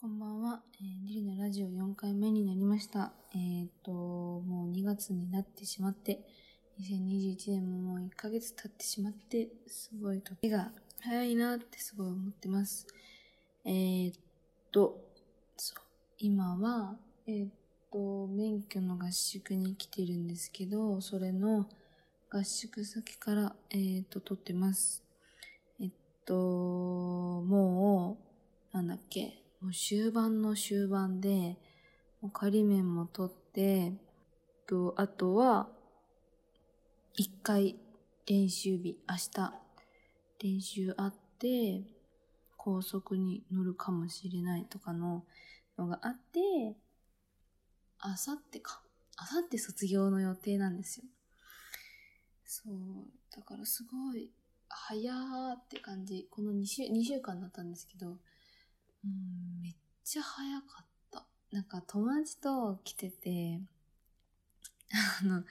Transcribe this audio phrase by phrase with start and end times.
[0.00, 0.62] こんばんは。
[0.80, 3.12] えー、リリのラジオ4回目になりました。
[3.34, 6.20] えっ、と、もう2月になってしまって、
[6.80, 12.86] 2021年ももう1ヶ月経ってしまって、すごい時が早いなってすごい思ってます。
[13.66, 14.12] えっ、
[14.72, 15.04] と、
[15.58, 15.82] そう、
[16.18, 17.48] 今は、えっ、
[17.92, 21.68] と、免許の合宿に来てるんですけど、それの
[22.30, 25.04] 合宿先から、えっ、と、撮ってます。
[25.78, 25.90] えっ
[26.24, 28.16] と、も
[28.72, 31.58] う、なんだっけ、もう終盤の終盤で、
[32.22, 33.92] もう仮面も取って、
[34.66, 35.68] と、あとは、
[37.14, 37.76] 一回
[38.26, 39.54] 練習日、明日、
[40.42, 41.82] 練習あって、
[42.56, 45.24] 高速に乗るかもしれないとかの
[45.76, 46.76] のがあって、
[47.98, 48.82] あさってか。
[49.16, 51.04] あさって卒業の予定なんですよ。
[52.44, 52.74] そう。
[53.36, 54.30] だからすごい、
[54.68, 56.26] 早ーって感じ。
[56.30, 58.16] この2週、2週間だったんですけど、
[59.04, 61.26] うん、めっちゃ早かった。
[61.50, 63.60] なんか友達と来てて、
[65.22, 65.44] あの、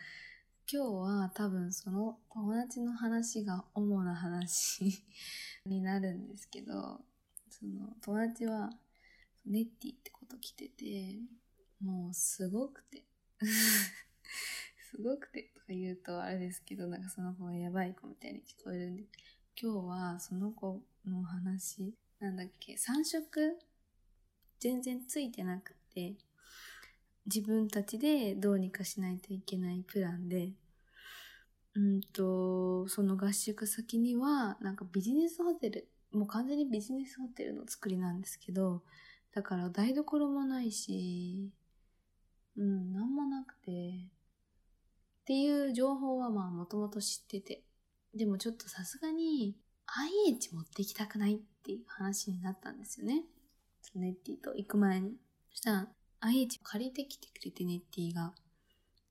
[0.71, 0.87] 今日
[1.23, 5.03] は多分その友達の話が主な話
[5.65, 7.01] になるんですけど、
[7.49, 8.69] その友達は
[9.45, 11.19] ネッティってこと来てて、
[11.81, 13.03] もうすごくて、
[14.91, 19.07] すごくてとか言うとあれですけど、なんかその子がやばい子みたいに聞こえるんで、
[19.59, 23.57] 今日はその子の話、なんだっけ、3色？
[24.59, 26.15] 全然ついてなくて、
[27.25, 30.51] 自分たちでどうにかしないといけないプランで、
[31.75, 38.83] うんと、その合宿先には、なんかビジネスホテル、もう完全にビジネスホテルの作りなんですけど、
[39.33, 41.51] だから台所もないし、
[42.57, 43.73] うん、なんもなくて、っ
[45.25, 47.61] ていう情報はまあもともと知ってて、
[48.13, 49.55] でもちょっとさすがに
[50.27, 53.23] IH 持ってきたくないっていう話になったんですよね。
[53.95, 55.17] ネッティと行く前に。
[55.51, 55.87] そしたら
[56.21, 58.33] IH 借りてきてくれてネッティが。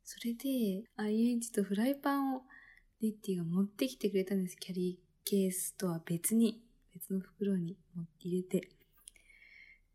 [0.05, 2.43] それで IH とフライパンを
[3.03, 4.56] ネッティが持ってきてくれたんです。
[4.56, 6.62] キャリーケースとは別に、
[6.94, 8.69] 別の袋に持って入れて。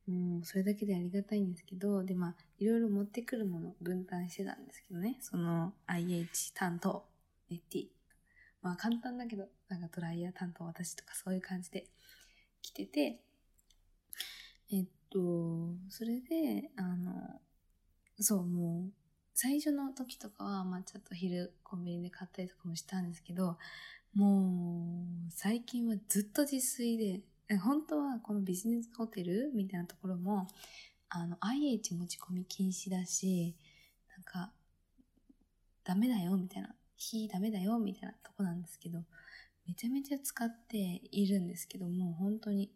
[0.05, 5.17] もうそれだけでありがたいんですけど、でまあ、いろいろ持ってくるものを分担してたんですけどね。
[5.21, 7.05] その IH 担当、
[7.49, 8.02] ネッティ。
[8.63, 11.85] まあ簡単だけど、なんかドライヤー担当私とかそういう感じで
[12.61, 13.19] 来てて、
[14.71, 15.19] えっと、
[15.89, 17.41] それで、あの、
[18.19, 18.91] そう、もう、
[19.35, 23.57] 最初の時とかは、まあちょっと昼コンビニで買ったりとかもしたんですけど、
[24.15, 27.21] もう、最近はずっと自炊で、
[27.59, 30.47] 本当はこのビジネスホテルみたいなところも、
[31.09, 33.55] あの、IH 持ち込み禁止だし、
[34.15, 34.51] なんか、
[35.83, 36.73] ダメだよ、みたいな。
[37.03, 39.03] 火ダメだよ、みたいなとこなんですけど、
[39.67, 42.71] めちゃめちゃ使っているんですけども、う本当に、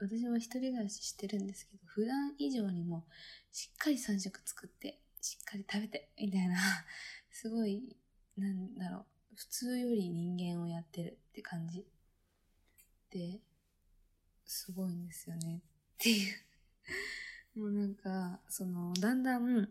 [0.00, 3.04] 私は一人暮らししてるんですけど、普段以上にも
[3.52, 6.58] しっかり3食作って、しっかり食べて、みたいな、
[7.30, 7.96] すごい、
[8.36, 11.86] なんだろう、普通より人間をやってるって感じ。
[13.10, 13.40] で、
[14.44, 15.58] すごいんですよね。
[15.58, 15.60] っ
[15.98, 16.48] ていう。
[17.54, 19.68] もうなんか、その、だんだん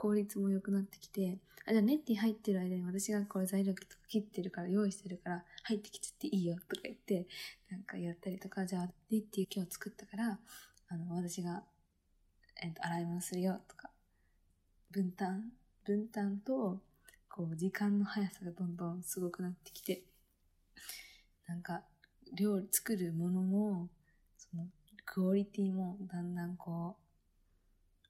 [0.00, 3.74] 効率も良くなってきて、あ、じゃあネッティ入ってる間に私がこれ材料
[4.08, 7.26] 切ってるから用意してるから入ってきちゃっていいよとか言って、
[7.70, 10.38] なんかやったりとか、じゃあネッティ今日作ったから、
[10.88, 11.64] あの、私が、
[12.62, 13.90] えっと、洗い物するよとか、
[14.90, 15.52] 分担、
[15.84, 16.80] 分担と、
[17.28, 20.04] こう、時間の速さがどんどんすごくなってきて、
[21.46, 21.82] なんか、
[22.34, 23.90] 料理作るものも、
[24.38, 24.64] その、
[25.04, 26.96] クオリティもだんだんこ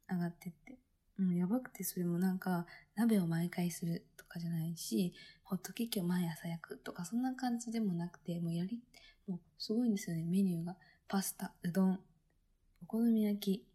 [0.09, 0.79] う、上がってって。
[1.21, 2.67] うん、やばくてそれもなんか、
[2.97, 5.13] 鍋を毎回するとかじゃないし、
[5.45, 8.81] ホットケーキを毎朝焼くとか、そんな感じでもなくて、もうやり、
[9.29, 10.77] もうすごいんですよね、メニューが。
[11.09, 12.01] パスタ、うどん、
[12.83, 13.67] お好み焼き、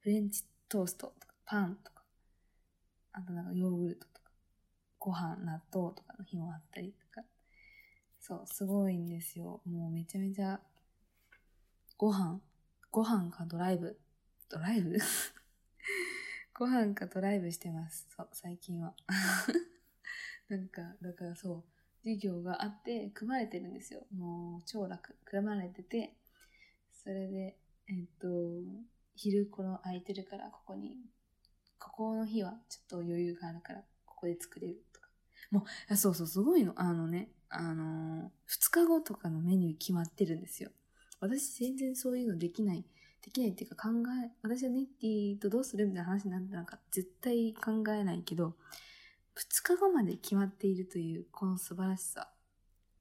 [0.00, 2.04] フレンチトーストとか、パンとか、
[3.12, 4.30] あとなんかヨーグルトとか、
[5.00, 7.26] ご飯、納豆とかの日もあったりとか。
[8.20, 9.62] そう、すごいんですよ。
[9.64, 10.60] もうめちゃめちゃ、
[11.96, 12.40] ご飯、
[12.92, 13.98] ご飯かドライブ、
[14.48, 14.96] ドライブ？
[16.58, 18.08] ご飯かドライブしてます。
[18.16, 18.92] そう、最近は。
[20.50, 21.64] なんか、だからそう、
[22.02, 24.04] 授業があって、組まれてるんですよ。
[24.10, 25.14] もう、超楽。
[25.24, 26.16] 組まれてて、
[26.90, 28.28] それで、えっと、
[29.14, 30.96] 昼この空いてるから、ここに、
[31.78, 35.08] ここの日はちょっと余裕があるから、ここで作れるとか。
[35.52, 36.72] もう、そうそう、すごいの。
[36.74, 40.72] あのね、あのー、2日後とかのメニュー決まってるんですよ。
[41.20, 42.84] 私全然そういうのできない。
[43.22, 43.94] できないっていうか考
[44.24, 48.54] え、私はネッティとどうするみたいな話になってなんか絶対考えないけど、
[49.36, 52.32] 2日後まで決まっているというこの素晴らしさ。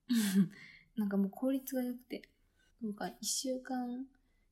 [0.95, 2.29] なんかもう効率が良くて、
[2.81, 4.05] なんか1週間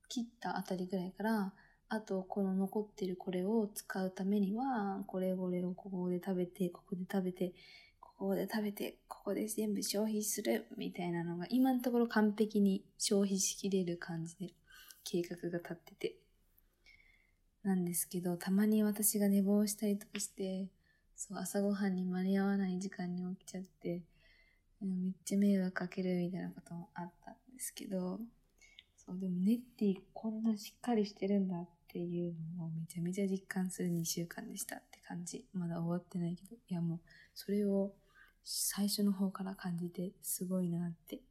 [0.08, 1.54] 切ったあたりぐらいから、
[1.90, 7.54] あとこの残ってるこれを使うためには、これこれをここで食べて、ここで食べて、
[8.00, 14.54] ここで食べて、ここで全部消費するみたいなのが今のところ完璧に消費しきれる感じで
[15.06, 16.16] 計画が立ってて。
[17.64, 20.68] なんですけど、たまに私が寝坊したりとかして、
[21.16, 24.04] そう、朝ごはんに間に合わない時間に起きちゃって、
[24.82, 28.20] うんめっちゃ迷惑かけるみたいなこともあったんですけど、
[28.96, 35.46] そう、でもネッティこんなしっかりしてるんだっていうのをめちゃめちゃ実感する2週間でしたって感じ。
[35.54, 37.00] まだ終わってないけど、いやもう、
[37.34, 37.94] それを
[38.44, 41.22] 最初の方から感じてすごいなって、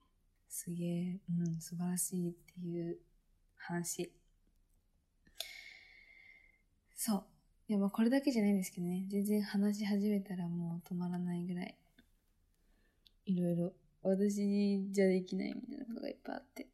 [0.49, 2.99] すげえ、うん、素晴らしいっていう
[3.67, 4.13] 話。
[6.95, 7.25] そう。
[7.69, 9.07] いや、まあこれだけじゃないんですけどね。
[9.09, 11.79] 全然話し始めたらもう止まらないぐらい。
[13.27, 13.73] いろいろ、
[14.03, 16.69] 私じゃできないみたいなことがいっぱいあって。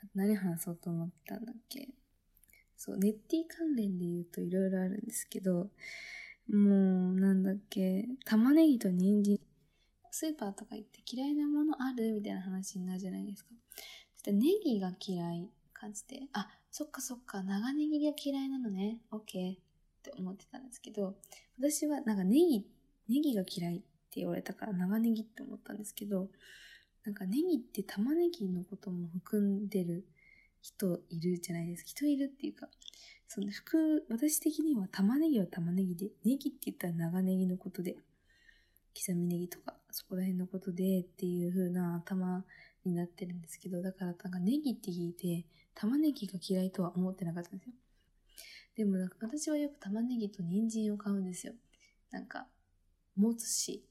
[0.00, 1.88] あと何話そうと思ったんだっけ
[2.76, 5.70] そう、ネッティ関連で言うといろいろあるんですけど、
[6.48, 9.40] もう、なんだっけ、玉ねぎと人参。
[10.10, 12.14] スーパーとか行って嫌いなものある？
[12.14, 13.50] みたいな話になるじゃないですか。
[14.28, 18.98] そしたらネギが嫌い感じて、あ、そっかそっか、長ネギが嫌いなのね。
[19.10, 19.56] オッケーっ
[20.02, 21.14] て思ってたんですけど、
[21.58, 22.66] 私はなんかネギ、
[23.08, 23.84] ネギが嫌いって
[24.16, 26.28] 言われたから長ネギって思ったんですけど、
[27.04, 30.04] なんかネギって玉ねぎのことも含んでる
[30.60, 31.88] 人いるじゃないですか。
[31.88, 32.68] 人いるっていうか、
[33.28, 37.96] その服、私的には玉ねぎは玉ねぎで、ネギって言ったら長ネギのことで、
[38.94, 42.44] 刻みネギとか、そこら辺のことでっていう風な頭
[42.84, 47.72] になってるんですけど、だからなんかネギって聞いて、玉ねぎが嫌いとは思ってなかったんですよ。
[48.76, 51.52] でもなんか私はよく玉ねぎと人参を買うんですよ。
[52.12, 52.46] なんか、
[53.16, 53.84] 持つし、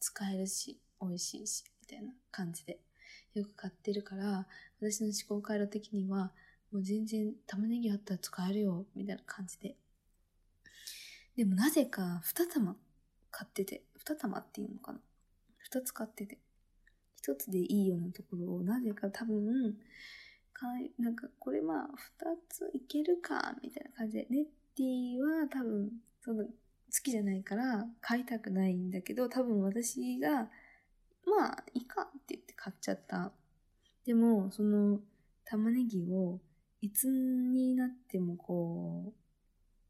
[0.00, 2.78] 使えるし、美味しいし、みたいな感じで。
[3.32, 4.46] よく買ってるから、
[4.82, 6.32] 私の思考回路的には、
[6.70, 9.76] もう全然玉ねぎあったら使えるよ、みたいな感じで。
[11.38, 12.76] でもなぜか2玉
[13.30, 15.00] 買ってて、2玉っていうのかな
[15.72, 16.38] ?2 つ買ってて。
[17.22, 19.76] 1つでいいようなところを、なぜか多分、
[20.52, 21.88] かいなんかこれまあ
[22.20, 24.26] 2ついけるか、みたいな感じで。
[24.30, 24.44] ネッ
[24.76, 25.90] ティは多分、
[26.20, 26.50] その好
[27.02, 30.50] きじゃないから買いたくないんだけど、多分私が、
[31.24, 33.32] まあいいかって言って買っちゃった。
[34.04, 35.00] でも、その
[35.44, 36.40] 玉ねぎを
[36.80, 39.22] いつになってもこう、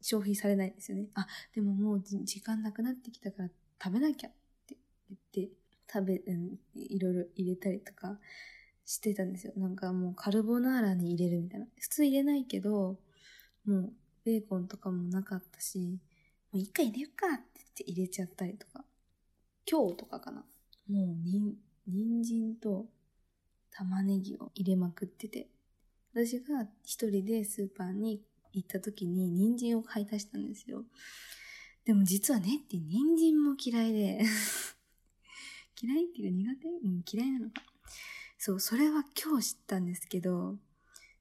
[0.01, 1.07] 消費されないんですよね。
[1.15, 3.49] あ、でももう時間なくなってきたから
[3.83, 4.31] 食べなきゃっ
[4.67, 4.77] て
[5.09, 5.53] 言って、
[5.93, 8.17] 食べ、うん、いろいろ入れたりとか
[8.85, 9.53] してたんですよ。
[9.55, 11.67] なんかもうカルボナーラに入れるみたいな。
[11.79, 12.97] 普通入れないけど、
[13.65, 13.93] もう
[14.25, 15.99] ベーコンとかもなかったし、
[16.51, 18.83] もう一回入れるかって言って入れちゃったりとか。
[19.69, 20.45] 今日とかかな。
[20.89, 21.55] もうにん、
[21.87, 22.87] 人参と
[23.71, 25.49] 玉ねぎを入れまくってて。
[26.13, 30.83] 私が一人でスーパーに行った時に人参を買い足したんですよ。
[31.85, 34.21] でも実はねって人参も嫌いで
[35.81, 36.67] 嫌いっていうか苦手？
[36.67, 37.61] うん、嫌いなのか。
[38.37, 40.55] そう、それは今日知ったんですけど、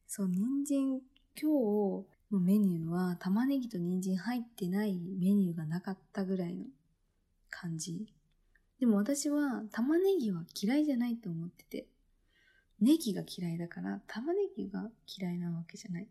[0.06, 1.00] そう、人参、
[1.40, 6.64] 今日のメニューは玉ねぎと人参入ってないメニューがなかったぐらいの
[7.50, 8.06] 感じ。
[8.80, 11.86] でも私は玉ねぎは嫌いじゃないと思ってて、
[12.80, 16.08] ネギが嫌いだから玉ねぎが嫌いなわけじゃない。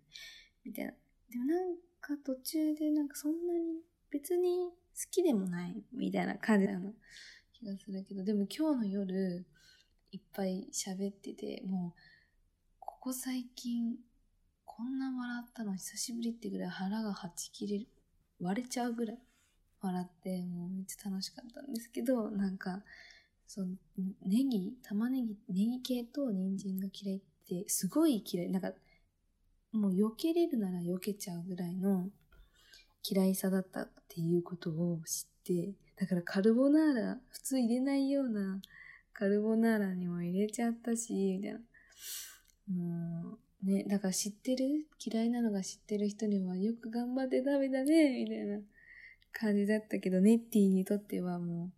[0.63, 0.91] みたいな。
[1.29, 4.73] でもなんか途中でなんかそんなに別に好
[5.11, 6.93] きでもないみたいな感じなの
[7.61, 9.45] 気がするけど、でも今日の夜
[10.11, 11.99] いっぱい喋ってて、もう
[12.79, 13.95] ここ最近
[14.65, 17.87] こんな笑ったの久しぶりってぐらい腹がはち切れる、
[18.39, 19.19] 割れちゃうぐらい
[19.81, 22.81] 笑って、もうめっちゃ楽しかったんですけど、なんか、
[23.47, 23.67] そう、
[24.25, 28.49] ネギ、玉ねぎ、ネギ系と人参が嫌いってすごい嫌い。
[28.49, 28.71] なんか、
[29.71, 32.09] もう避けれるなら避けちゃうぐらいの
[33.03, 38.59] 嫌いさだったっていうことを知って、だからカルボナーラ、普通入れないような
[39.13, 41.59] カルボナーラにも入れちゃったし、みたいな。
[42.67, 48.59] もう、ね、だから知ってる嫌いなのが知ってる人にはよく頑張って食べたね、みたいな
[49.31, 51.71] 感じだったけど、ネッティにとってはも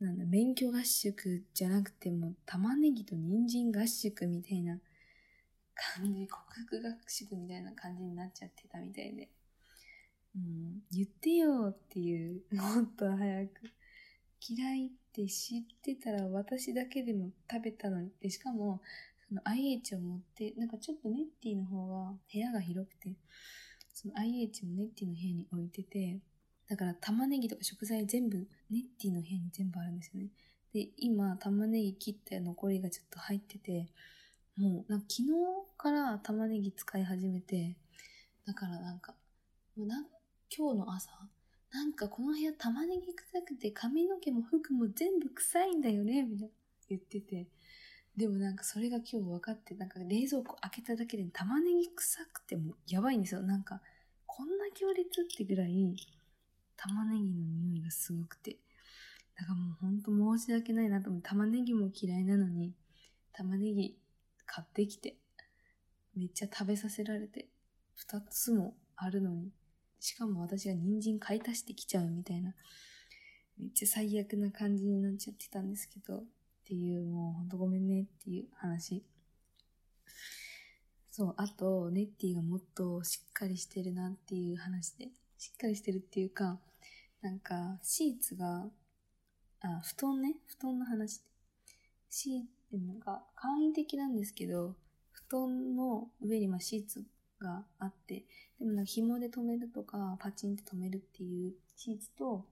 [0.00, 4.78] う、なんだ、免許合宿じゃなくても、玉ねぎと人参合宿みたいな
[5.74, 9.28] 感じ、告白合宿みたいな感じになっちゃってたみたいで。
[10.36, 13.50] うん、言ってよっていう、もっと早く。
[14.48, 18.10] 嫌いって知ってたら私だけでも食べたのに。
[18.20, 18.80] でしかも、
[19.28, 23.16] その IH を持って、なんかちょっとネッティの方が部屋が広くて、
[23.92, 26.20] その IH もネッティの部屋に置いてて、
[26.68, 28.38] だから玉ねぎとか食材全部
[28.70, 30.28] ネッティの部屋に全部あるんですよね。
[30.72, 33.88] で、今玉ねぎ切って残りがちょっと入ってて、
[34.56, 35.28] もう、なんか昨日
[35.76, 37.76] から玉ねぎ使い始めて、
[38.46, 39.14] だからなんか、
[39.76, 40.04] もうなん
[40.56, 41.10] 今日の朝、
[41.72, 46.54] なんかこの部屋玉ねぎ臭くて髪の毛も服も全部臭いんだよね、みたいな
[46.88, 47.46] 言ってて。
[48.16, 53.42] でもなんかそれが今日分かって、なんか冷蔵庫開けただけで玉ねぎ臭くてもやばいんですよ。
[53.42, 53.80] なんか、
[54.26, 55.96] こんな強烈ってぐらい
[56.76, 58.58] 玉ねぎの匂いがすごくて。
[59.36, 62.74] だからもうほんと申し訳ないなと思って、玉ねぎも嫌いなのに、
[63.32, 63.96] 玉ねぎ
[64.46, 65.16] 買ってきて、
[66.16, 67.46] めっちゃ食べさせられて、
[67.94, 69.52] 二つもあるのに、
[70.00, 72.54] しかも私が人参買い足してきちゃうみたいな、
[73.58, 76.24] めっちゃ最悪な感じになっちゃってたんですけど、っ
[76.64, 79.04] ていう、もうほんとごめんねっていう話。
[81.10, 86.58] そう、あと、ネッティがもっとしっかりしてるなっていう話で、しっかりしてるっていうか、
[87.20, 88.70] なんか、シーツが、
[89.60, 91.20] あ、布団ね、布団の話。
[92.08, 94.76] シーツ、なんか、簡易的なんですけど、
[95.12, 97.04] 布団の上にまあシーツ
[97.40, 98.24] があって、
[98.58, 102.44] でもなんか紐で留めるとか、パチンって留めるっていうシーツと、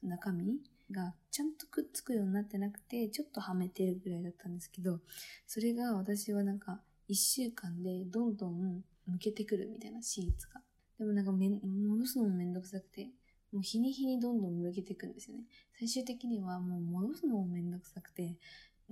[0.00, 5.00] その中身がちゃんとくっつくようになってなくて、ちょっとはめてるぐらいだったんですけど、
[5.46, 10.60] それが私はなんか、一週間でどんどん抜けてくるみたいなシーツが。
[10.98, 13.08] でもなんかめん、戻すのもめんどくさくて、
[13.52, 15.44] もう日に日にどんどん抜けていくんですよね。
[15.78, 18.36] 最終的にはもう戻すのもめんどくさくて、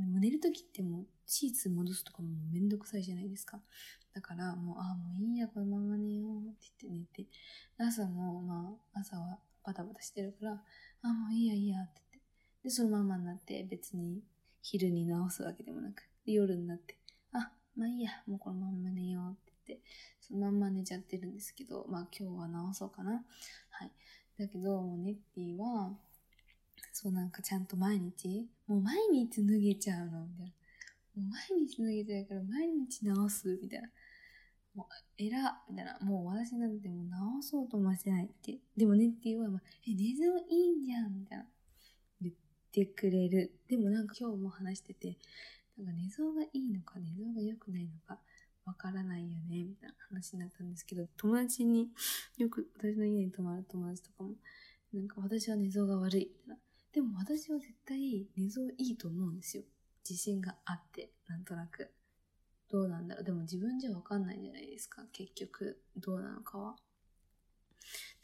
[0.03, 3.61] も寝るときってもうシーツ戻すとかもめんどくさいじゃないですか。
[4.15, 7.31] だからもう、ああ、もういいや、このまま寝ようって言って寝て、
[7.79, 10.59] 朝もまあ、朝はバタバタしてるから、あ
[11.03, 12.27] あ、もういいや、いいやって言って。
[12.65, 14.23] で、そのままになって別に
[14.63, 16.97] 昼に直すわけでもなく、で夜になって、
[17.33, 19.85] あ、まあいいや、もうこのまま寝ようって言って、
[20.21, 23.25] そのまんま寝ちゃってるんですけど、まあ今日は直そうかな。
[23.71, 23.93] はい。
[24.39, 25.93] だけど、もうネッティは、
[26.93, 31.23] そうなんかちゃんと毎日、もう毎日脱げちゃうの、みたいな。
[31.23, 33.89] もう毎日脱げちゃうから毎日直す、みたいな。
[34.75, 34.87] もう、
[35.19, 35.99] えら、みたいな。
[36.01, 38.59] もう私なんてもう直そうともしてないって。
[38.77, 41.47] でもネッティは、まあ、え、寝相いいんじゃん、みたいな。
[42.21, 42.35] 言っ
[42.73, 43.53] てくれる。
[43.69, 45.17] でもなんか今日も話してて、
[45.79, 48.19] なんか寝相がいいのか寝相が良くないのか
[48.67, 51.89] わからないよね、みたいな話になったんですけど、友達に、
[52.37, 54.31] よく私の家に泊まる友達とかも、
[54.93, 56.66] なんか私は寝相が悪い、みたいな。
[56.97, 59.65] でも私は絶対寝相いいと思うんですよ。
[60.09, 61.93] 自信があって、なんとなく。
[62.71, 63.25] どうなんだろう。
[63.25, 65.03] でも自分じゃわかんないじゃないですか。
[65.13, 66.77] 結局、どうなのかは。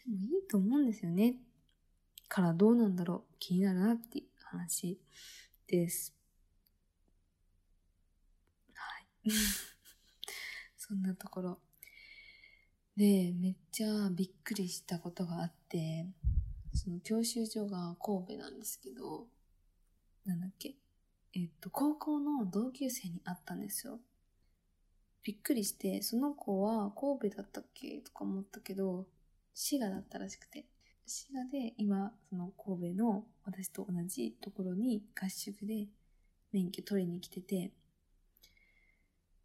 [0.06, 1.36] でもいいと思うんですよね。
[2.28, 3.34] からどうなんだろう。
[3.38, 4.98] 気になるなっていう話
[5.66, 6.16] です。
[8.72, 9.06] はい。
[10.78, 11.60] そんなところ。
[12.96, 16.06] で、めっちゃびっくりしたことがあって、
[16.74, 19.26] その教習所が神戸なんですけど、
[20.24, 20.74] なんだっけ？
[21.34, 24.00] えっと、高校の同級生に会ったんですよ。
[25.22, 27.98] びっくりして、その子は神戸だったっけ？
[28.00, 29.06] とか思ったけど、
[29.54, 30.66] 滋賀だったらしくて。
[31.06, 35.88] 滋賀で今、その神戸の私と同じところに合宿で
[36.52, 37.72] 免許取りに来てて、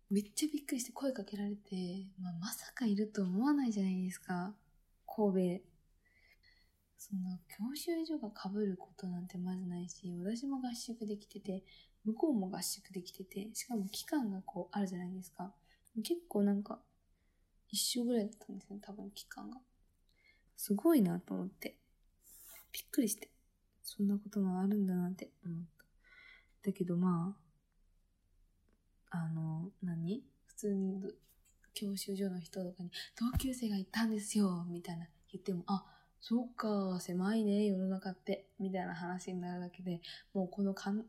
[0.10, 4.54] めっちゃびっくりして声かけられて、まあ、まさかいると思わないじゃないですか。
[5.06, 5.77] 神戸。
[6.98, 11.64] その教習所が被ることなんてまずないし、私も合宿できてて、
[12.04, 15.54] 向こうも合宿できてて、しかも期間がこうあるじゃないですか。
[16.04, 16.80] 結構なんか、
[17.70, 19.60] 一緒ぐらいだったんですよ、多分期間が。
[20.56, 21.78] すごいなと思って。
[22.72, 23.30] びっくりして。
[23.84, 25.86] そんなこともあるんだなって思った。
[26.70, 27.38] だけどま
[29.12, 30.24] あ、あの、何？
[30.46, 31.02] 普通に
[31.74, 35.86] 教習所の人とかに、同級生がいたんですよみたいな言っても、あ、
[36.30, 40.02] そうか、狭いね、世の中って、みたいな話になるだけで、
[40.34, 41.06] もうこの感動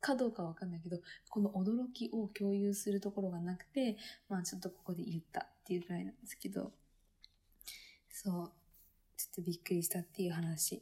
[0.00, 3.96] かどうかわかんないけど、この驚きを共有するところがなくて、
[4.28, 6.70] まあちょっとここで言ったっていうぐらいなんですけど、
[8.08, 8.52] そう、
[9.16, 10.80] ちょっとびっくりしたっていう話。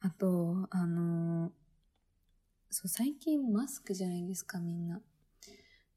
[0.00, 1.50] あと、あの
[2.68, 5.00] そう、最近マスクじゃないですか、みんな。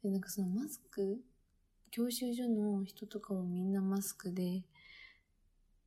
[0.01, 1.21] で、なんかそのマスク、
[1.91, 4.63] 教習所の人とかもみんなマスクで、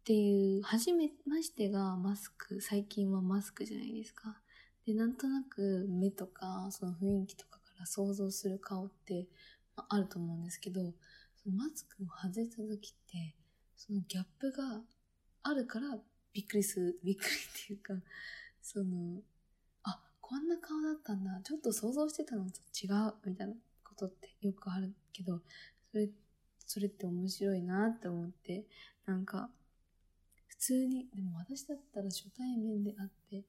[0.02, 4.36] っていう、初めましてがマスク、最近はマスクじゃないですか。
[4.84, 9.28] で、なんとなく目とか、その雰囲気とかから想像する顔って、
[9.76, 10.80] まあ、ると思うんですけど、
[11.36, 13.36] そのマスクを外した時って、
[13.76, 14.80] そのギャップが
[15.44, 15.96] あるから
[16.32, 17.94] びっくりする、 びっくりっていうか、
[18.60, 19.22] その、
[19.84, 23.54] あ、こんな顔だったんだ、ちょっと想像してたのと違う、みたいな
[23.84, 25.40] ことってよくあるけど、
[25.92, 26.10] それ、
[26.66, 28.66] それって面白いなって思って、
[29.06, 29.48] なんか、
[30.62, 33.44] 通に、でも私だったら初対面で会って、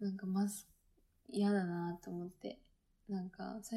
[0.00, 0.64] なんかまず
[1.28, 2.58] 嫌だなと思って、
[3.06, 3.76] なんか、さ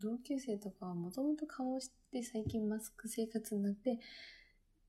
[0.00, 3.98] 同級生とかはもともと顔して最近マスク生活になってっ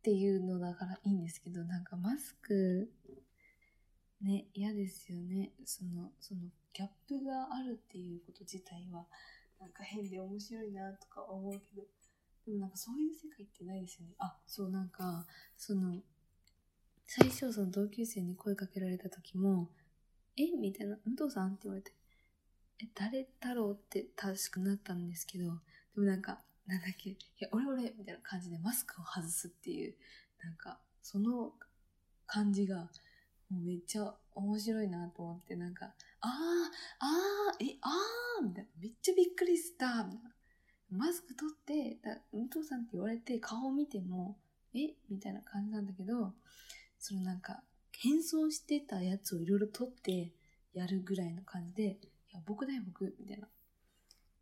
[0.01, 2.89] ていうのだからいいんですけど、なんかマスク、
[4.21, 5.51] ね、嫌ですよね。
[5.65, 6.41] その、その
[6.71, 9.05] ギャップがあるっていうこと自体は、
[9.59, 11.83] なんか変で面白いなとか思うけど、
[12.45, 14.13] でもなんかそういう世界ってないですよね。
[14.19, 15.25] あ、そうなんか、
[15.57, 16.01] その、
[17.05, 19.69] 最初その同級生に声かけられた時も、
[20.37, 20.51] え？
[20.59, 21.49] みたいな、武藤さん？
[21.49, 21.91] って言われて、
[22.81, 23.27] え、誰？
[23.39, 23.73] だろう？
[23.73, 25.49] って確かなったんですけど、で
[26.01, 29.93] もなんか、なんだっけ、いや、俺俺みたいな感じでマスクを外すっていう、
[30.43, 31.51] なんか、その
[32.25, 32.89] 感じが、
[33.49, 36.29] もうめっちゃ面白いなと思って、なんか、あー、
[36.99, 40.31] あー、え、あーみたいな、めっちゃびっくりしたみたいな。
[40.89, 44.37] マスク取って、だ武藤さんって言われて顔を見ても、
[44.73, 44.95] え？
[45.09, 46.33] みたいな感じなんだけど、
[47.05, 50.31] そのなんか、変装してたやつをいろいろ取って
[50.73, 53.49] やるぐらいの感じで、いや、僕だよ、僕、みたいな。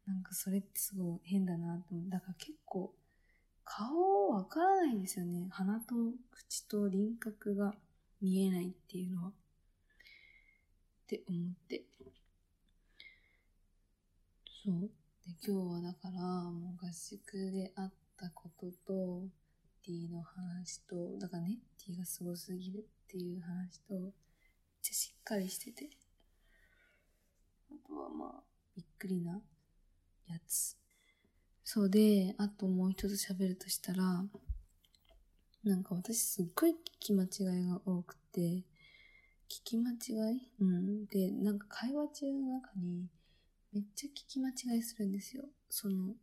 [0.05, 2.09] なんかそれってすごい変だなと思う。
[2.11, 2.93] だから結構、
[3.65, 5.47] 顔わからないんですよね。
[5.49, 5.95] 鼻と
[6.29, 7.73] 口と輪郭が
[8.21, 9.29] 見えないっていうのは。
[9.29, 9.33] っ
[11.07, 11.83] て思って。
[14.63, 14.81] そう。
[15.25, 19.23] で、今日はだから、もう合宿であったことと、
[19.85, 24.11] ティの話と、だからネッティがすごすぎるっていう話と、めっ
[24.81, 25.89] ちゃしっかりしてて。
[27.69, 28.43] あとはまあ、
[28.75, 29.41] びっくりな
[30.27, 30.77] やつ。
[31.63, 34.25] そうで、あともう一つ喋るとしたら、
[35.63, 37.27] なんか私すっごい聞き間違
[37.61, 38.39] いが多くて、
[39.47, 40.49] 聞き間違い？
[40.59, 41.05] うん。
[41.07, 43.09] で、なんか会話中の中に
[43.73, 45.43] めっちゃ聞き間違いするんですよ。
[45.69, 46.15] その、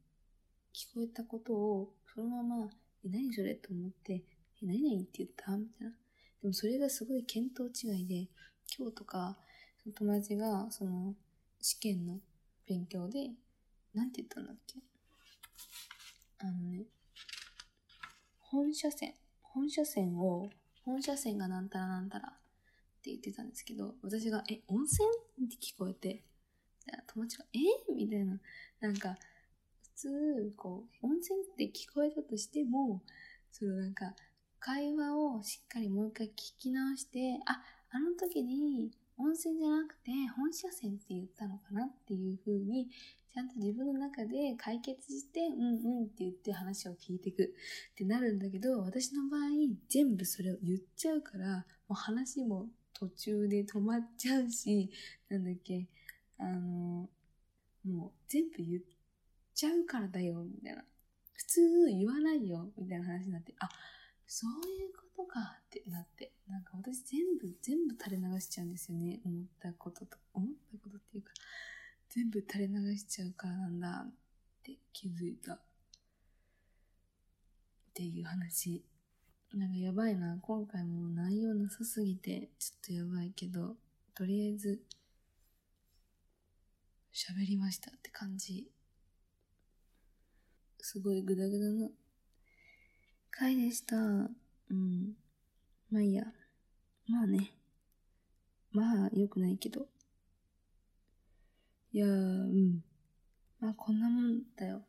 [0.75, 2.71] 聞こえたことをそのまま、
[3.05, 3.55] え、何それ？
[3.55, 5.57] と思って、え、何々って言った？
[5.57, 5.93] みたいな。
[6.43, 8.29] でもそれがすごい見当違いで、
[8.79, 9.37] 今日とか、
[9.83, 11.15] その友達が、その、
[11.61, 12.21] 試験の
[12.67, 13.31] 勉強で、
[13.95, 14.79] なんて言ったんだっけ？
[16.39, 16.85] あのね、
[18.39, 20.51] 本社線、本社線を、
[20.85, 22.33] 本社線がなんたらなんたらっ
[23.03, 25.09] て言ってたんですけど、私が、え、温泉？
[25.47, 26.23] って聞こえて、
[27.09, 27.59] 友達が、え？
[27.95, 28.41] みたいな、
[28.81, 29.17] なんか、
[29.99, 33.03] 通、こう、温泉って聞こえたとしても、
[33.51, 34.15] そのなんか、
[34.61, 42.89] 会話をしっかりもう一回聞き直して、あ、あの時に温泉じゃなくて本社線って言ったのかなっていう風に、
[43.33, 49.41] ちゃんと自分の中で解決して、うんうんって言って話を聞いていくってなるんだけど、私の場合、
[49.89, 54.91] 全部それを言っちゃうから、もう話も途中で止まっちゃうし、
[55.29, 55.87] なんだっけ、
[56.39, 57.09] あの、
[57.85, 58.83] もう全部言っ
[59.59, 60.85] ちゃうからだよ、みたいな。
[61.33, 63.69] 普通言わないよ、みたいな話になって、あ、
[64.25, 69.21] そういうことかってなって、なんか私全部、全部垂れ流しちゃうんですよね。
[69.25, 71.33] 思ったことと、思ったことっていうか、
[72.09, 74.13] 全部垂れ流しちゃうからなんだっ
[74.63, 75.55] て気づいた。
[75.55, 75.61] っ
[77.95, 78.85] ていう話。
[79.55, 80.39] なんかやばいな。
[80.41, 83.77] 今回も内容なさすぎて、ちょっとやばいけど、
[84.15, 84.81] とりあえず、
[87.13, 88.71] 喋りましたって感じ。
[90.91, 91.91] すごいグダグダな
[93.31, 93.95] 回でした。
[93.95, 95.13] うん。
[95.91, 96.25] まあいいや。
[97.07, 97.53] まあね。
[98.73, 99.87] まあ、良くないけど。
[101.93, 102.15] いやー、う
[102.47, 102.83] ん。
[103.61, 104.81] まあ、こんなもんだよ。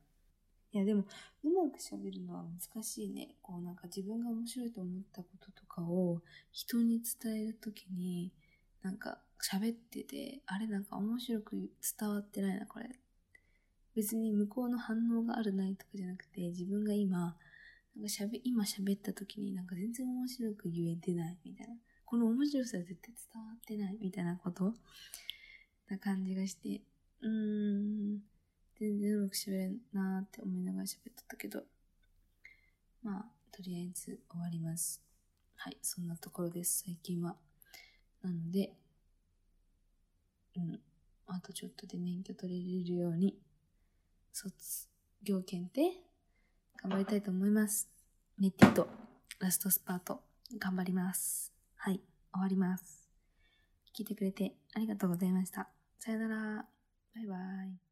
[0.72, 1.04] いや、でも、
[1.44, 3.36] うまく喋るのは難しいね。
[3.42, 6.22] こう、なんか自分が面白いと思ったこととかを
[6.54, 8.32] 人に伝えるときに、
[8.84, 12.90] なんか喋ってて、あれなんか面白く伝わってないな、これ。
[14.00, 17.36] 別に向こうの反応があるないとかじゃなくて、自分が今、なんか
[18.08, 21.74] 喋、今喋った時になんか全然面白く言えてないみたいな。
[22.06, 24.74] この面白さは絶対伝わってないみたいなこと
[25.90, 26.82] な感じがして、
[27.20, 28.20] うーん、
[28.80, 31.64] 全然うまく喋れんなーって思いながら喋っとったけど、
[33.04, 35.04] まあ、とりあえず終わります。
[35.58, 37.36] はい、そんなところです、最近は。
[38.22, 38.72] なので、
[40.56, 40.80] うん、
[41.28, 43.38] あとちょっとで免許取れるように、
[44.34, 44.88] 卒
[45.24, 45.92] 業検定
[46.82, 47.90] 頑張りたいと思います。
[48.40, 48.88] ネッティと
[49.40, 50.22] ラストスパート
[50.58, 51.54] 頑張ります。
[51.76, 52.02] はい、
[52.34, 53.10] 終わります。
[53.98, 55.70] 聞いてくれてありがとうございました。
[56.00, 56.66] さよなら。
[57.16, 57.89] バイバイ。